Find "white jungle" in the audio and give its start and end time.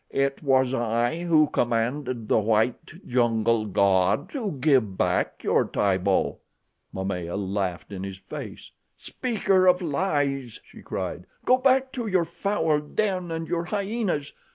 2.39-3.67